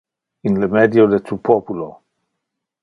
[0.49, 1.89] In le medio de tu populo.